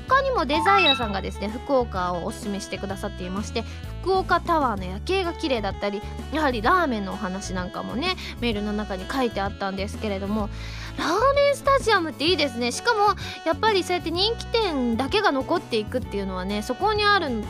[0.08, 3.64] 他にもデザイアさんがですね福岡をおすすめしてくださっていまして
[4.08, 6.02] 福岡タワーの夜景が綺麗だったり
[6.32, 10.50] やはりラーメンのお話なんかもねメールの中に書いてあったんですけれども
[10.98, 12.72] ラーメンスタジアムっていいですね。
[12.72, 13.00] しかも
[13.46, 17.44] やっぱりそうやって人気店だけが残っていくっていうのはねそこにある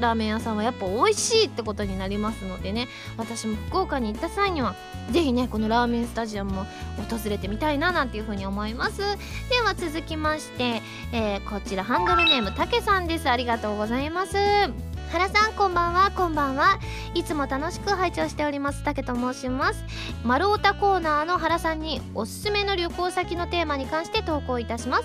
[0.00, 4.74] ラーメン屋さんはやっぱ美味しいってことになりますのでね私も福岡に行った際には
[5.12, 6.66] 是非ねこのラーメンスタジアムも
[7.08, 8.98] 訪れてみたいななんていうふうに思います。
[8.98, 10.82] では続きまして、
[11.12, 13.30] えー、こちらハンドルネームたけさんです。
[13.30, 14.89] ありがとうございます。
[15.10, 16.12] 原さんこんばんは。
[16.12, 16.78] こんばんは。
[17.14, 18.84] いつも楽しく拝聴しております。
[18.84, 19.84] 竹と申します。
[20.22, 25.04] 丸太コーナーの原さんにおすすめの旅行先のテーマに関して投稿いたします。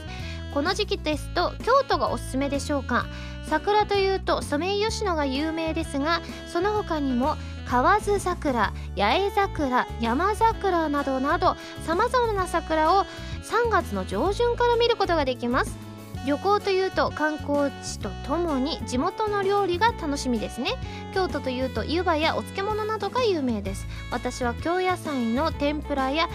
[0.53, 3.07] この時期ですと京都がおすすめでしょうか。
[3.49, 7.35] 桜というとソメイヨシノが有名ですがその他にも
[7.67, 13.05] 河津桜八重桜山桜などなどさまざまな桜を
[13.43, 15.94] 3月の上旬から見ることができます。
[16.25, 20.71] 旅行というと観光地とともに地元の料理が楽しみですね。
[21.13, 23.85] 京都というと湯葉やお漬物などが有名です。
[24.11, 26.27] 私は京野菜の天ぷらや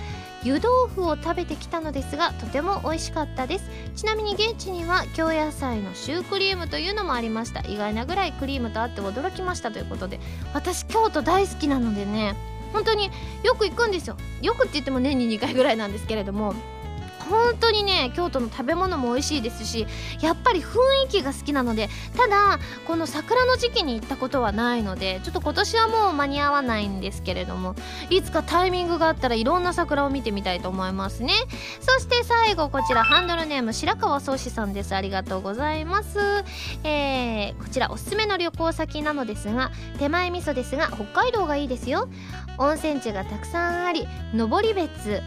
[0.42, 3.64] 湯豆腐を食べてきたのですがとても美味しかったです。
[3.96, 7.60] ちなみに現地には京野菜のシュークリームというのもありました。
[7.68, 10.20] 意外なぐらいクリームとあって驚きましたということで
[10.54, 12.36] 私京都大好きなのでね
[12.72, 13.10] 本当に
[13.42, 14.16] よく行くんですよ。
[14.40, 16.54] よくって言っても年に2回ぐらいなんですけれども
[17.30, 19.86] 本当にね京都の食べ物も美味しいですし
[20.20, 20.76] やっぱり雰
[21.06, 27.74] 囲気が好きなのでただこの桜の時期に行ったことはないのでちょっと今年はもう間に合わないんですけれども
[28.10, 31.32] いつかタイミングがあったらいろんな桜を見てみたいと思いますね。
[31.80, 34.94] そして最後こちらハンドルネーム白川宗志さんです。
[34.94, 36.18] ありがとうございます。
[36.84, 42.08] えー、こちらおすすめの旅行先なのですが手前味噌ですが北海道がいいですよ。
[42.58, 45.22] 温泉地がたくさんあり登別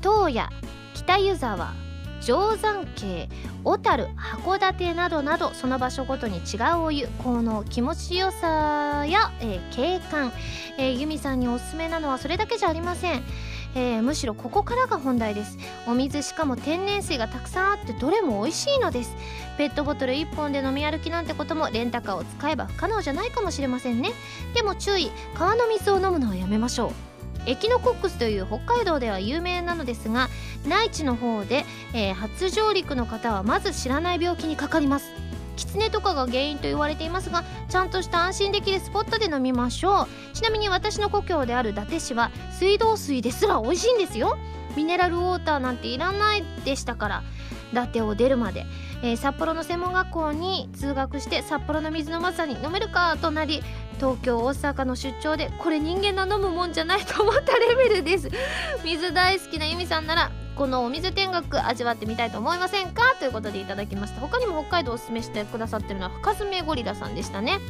[0.00, 0.48] 東野
[0.94, 1.74] 北湯沢
[2.22, 3.28] 定山渓
[3.64, 10.32] 小樽函館などなどその場所ごとに違うお湯効能気持ちよさや、えー、景観、
[10.78, 13.22] えー、由美さんにおすすめなのはそれだけじゃありません、
[13.74, 15.58] えー、むしろここからが本題です。
[15.88, 19.16] お水しかも天然水がたくさんあってどれも美味しいのです。
[19.58, 24.12] ペットボトル1本で飲み歩きなんてこともレンタカーを使えば不可能じゃないかもしれませんね。
[24.54, 27.11] でも注意川の水を飲むのはやめましょう。
[27.46, 30.28] エキノコックスという北海道では有名なのですが
[30.66, 35.10] 内地の方で、えー、初上陸の方はまず知らない病気にかかります。
[35.54, 40.34] キツネとかが原因と言われていますがちゃんとした安心できるスポットで飲みましょう。
[40.34, 44.38] ちなみに私の故郷である伊達市は水道水ですら美味しいんですよ。
[44.76, 47.22] ミネラルウォーターなんていらないでしたから
[47.72, 48.64] 伊達を出るまで、
[49.02, 53.62] えー、札幌の専門学校に通学して札幌の水のまさに飲めるかとなり
[54.02, 58.28] 東京大阪の出張でこれ人間の飲むもんじゃないと思ったレベルです。
[58.82, 63.14] 水大好きな由美さんならこのお水天国味わってみたいと思いませんか？
[63.20, 64.20] ということでいただきました。
[64.20, 67.60] 他にも北海道おすすめしてくださってるのは深爪ゴリラさんでしたね。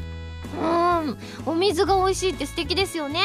[0.59, 1.18] うん。
[1.45, 3.20] お水が美味しいって素敵ですよね。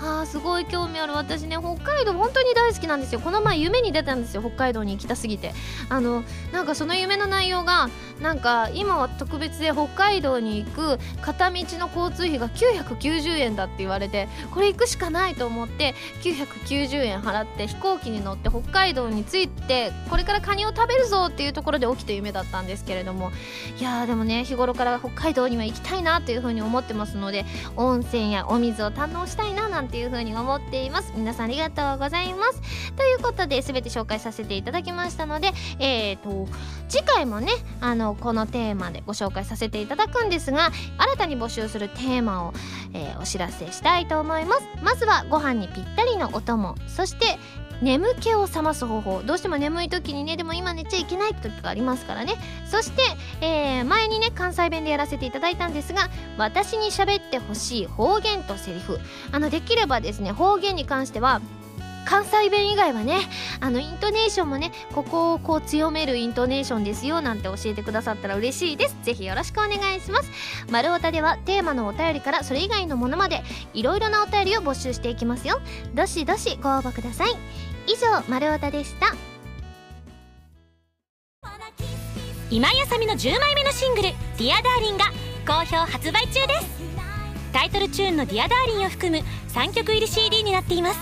[0.00, 1.12] はあすごい興味ある。
[1.14, 3.20] 私ね北海道本当に大好きなんですよ。
[3.20, 5.52] この前夢に出たんですよ北海道に行きたすぎて。
[5.88, 6.22] あの
[6.52, 7.90] なんかその夢の内容が
[8.20, 23.30] なんか今は特別で北海道に行く片道の交通費が990円だって言われてこれ行くしかないと思って990円払って飛行機に乗って北海道に着いてこれからカニを食べるぞっていうところで起きた夢だったんですけれども。
[23.78, 27.44] いやでもね日頃から北海道には行きたいなというふうに思ってますので
[27.76, 31.12] 温泉やお水を堪能したいななんてっていう風に思っています。
[31.16, 32.60] 皆さんありがとうございます。
[32.92, 36.46] ということで全て紹介させていただきましたのでえーと
[36.88, 42.52] 次回もねあのこのテーマでご紹介させていただくんですが新たに募集するテーマを、
[42.92, 44.68] えー、お知らせしたいと思います。
[44.82, 46.74] まずはご飯にぴったりのお供。
[46.86, 47.38] そして
[47.80, 49.22] 眠気を覚ます方法。
[49.22, 52.34] どうしても眠い時にねでも今寝ちゃいけない時がありますからね。
[52.66, 53.02] そして、
[54.38, 59.00] 関西弁でやらせていただいたんですが私に喋ってほしい方言とセリフ。
[59.32, 61.40] あのできればですね方言に関しては
[62.04, 63.18] 関西弁以外はね
[63.60, 68.96] あのイントネーションもねここをこう強めるイントネーションですよなんて教えてくださったら嬉しいです。
[69.02, 70.30] ぜひよろしくお願いします。
[70.70, 73.42] 丸太ではテーマのお便りからそれ以外のものまで
[73.74, 75.60] いろいろなお便りを募集していきますよ。
[75.94, 77.30] どしどしご応募ください。
[77.86, 79.27] 以上丸太でした。
[82.50, 85.04] 今井麻美の10枚目のシングル「Dear Darling が
[85.46, 86.66] 好評発売中です。
[87.52, 89.22] タイトルチューンの「Dear Darling を含む
[89.52, 90.98] 3曲入り CD になっています。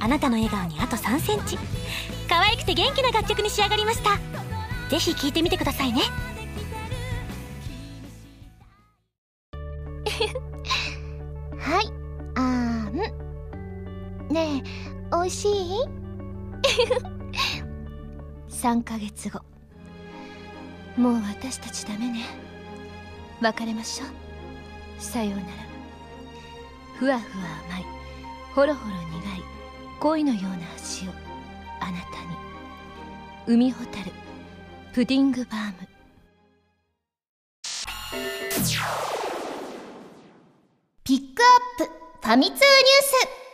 [0.00, 1.58] あなたの笑顔にあと3センチ。
[2.28, 4.18] 可愛くて元気な楽曲に仕上がりました。
[4.90, 6.02] ぜひ聴いてみてくださいね。
[11.58, 11.86] はい。
[12.34, 12.94] あーん。
[14.32, 15.84] ねえおいしい？
[18.50, 19.40] 3ヶ月後。
[20.98, 22.24] もう私たちダメね。
[23.40, 24.08] 別れましょう。
[25.00, 25.46] さようなら。
[26.98, 27.84] ふわふわ甘い。
[28.52, 29.42] ほろほろ苦い。
[30.00, 31.12] 恋のような味を。
[31.78, 32.36] あなたに。
[33.46, 34.10] 海ホタル
[34.92, 35.88] プディングバーム。
[41.04, 41.42] ピック
[41.80, 41.92] アップ。
[42.26, 43.47] ファミ通ニュース。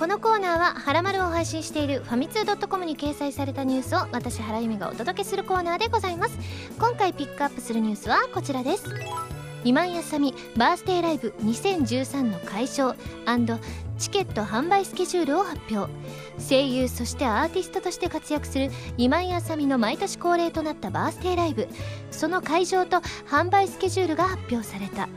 [0.00, 6.38] このコーナーは「はらまる」を配信しているファミツー .com に掲載されたニュースを私原由美がお届けするコーナーでございます。
[6.78, 8.84] 今回ピックアップするニュースはこちらです。
[9.62, 12.96] 今井あさみバースデーライブ2013の解消
[13.98, 15.92] チケット販売スケジュールを発表。
[16.42, 21.68] 声優そしてアーティストとして活躍する今井あさみの毎年恒例となったバースデーライブ。
[22.10, 25.10] その会場と販売スケジュールが発表された。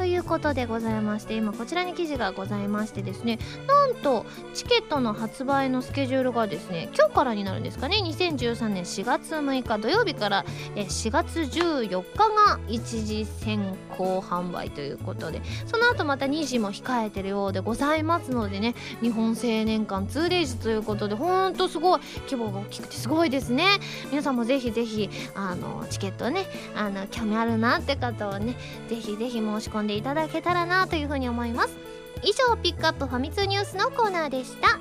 [0.00, 4.24] ということでございまして今こちらに記事がございましてですねなんと
[4.54, 23.66] チケットの発売のスケジュールがですね今日からになるんですかね2013年4月6日土曜日から4月14日が一時先行販売ということでその後また2時も控えてるようでございますのでね日本青年館 2days ということでほんとすごい規模が大きくてすごいですね。
[24.10, 28.56] 皆さんもぜひぜひあのチケットねあの興味あるなって方はね
[28.88, 31.76] ぜひぜひ申し込んででいただけたらなというふうに思います。
[32.22, 34.78] 以上ピックアップファミ通ニュースのコーナーでした。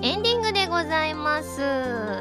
[0.00, 0.37] エンディング
[0.78, 1.56] ございます。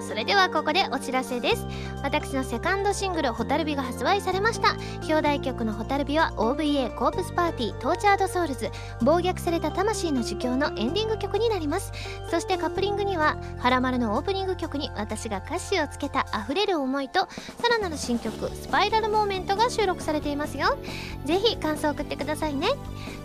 [0.08, 1.68] それではここでお知らせです。
[2.02, 4.76] 私のセカンドシングル「ホタルビ」が発売されました。
[5.02, 8.72] 表題曲の「ホタルビ」は OVA コープスパーティー Tortured Souls
[9.04, 11.92] 暴虐された魂の儒教のエンディング曲になります。
[12.32, 17.28] そしてカップリングには「はらまる」のオープニング曲に私が歌詞をつけた溢れる思いとさ
[17.70, 20.80] らなる新曲「スパイラルモーメント」が収録されていますよ。
[21.26, 22.70] ぜひ感想を送ってくださいね。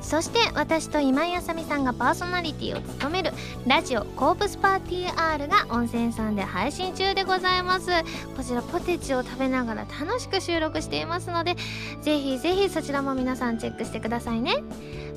[0.03, 3.33] そして私と今井あさみさんがパーソナリティを務める
[3.66, 7.91] ラジオコープスパーティー R が温泉さんで配信中でございます。
[8.37, 11.57] こちらポテチを食べながら楽しく収録していますので
[12.03, 14.62] ぜひぜひそちらも皆さんチェックしてくださいね。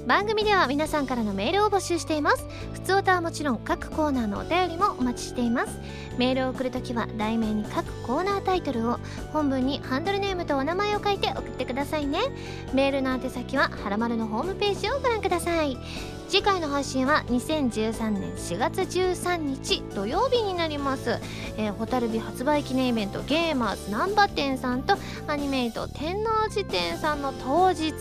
[0.07, 2.45] 番組では皆さんからのメールを募集しています。
[2.73, 5.79] 普通歌はもちろん各コーナーのお便りもお待ちしています。
[6.19, 8.99] メールを送るときは題名に各コーナータイトルを
[9.33, 12.19] 本文にハンドルネームとお名前を書いて送ってくださいね。
[12.73, 15.75] メールの宛先ははらまるのホームページをご覧ください。
[16.27, 21.19] 次回の配信は2013年4月13日土曜日になります、
[21.57, 24.95] えー、ホタルビ発売記念イベントゲーマーズ難波店さんと
[25.27, 27.93] アニメイト天王寺店さんの当日。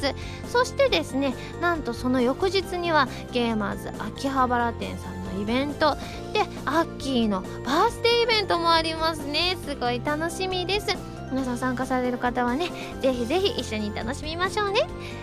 [0.50, 5.96] そしてですねなんとその翌日にはゲーマーズ秋葉原店さんのイベント。
[6.32, 9.56] でアッキーのバースデーイベントもありますね。
[9.66, 11.13] すごい楽しみです。
[11.34, 12.70] 皆さん参加される方はね
[13.02, 14.82] ぜひぜひ一緒に楽しみましょうね。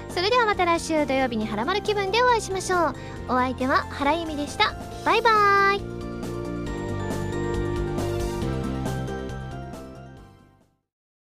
[0.09, 2.95] それではまた来週土曜日にハラマル気分でお会いしましょう。
[3.29, 4.75] お相手は原由美でした。
[5.05, 6.00] バイバーイ。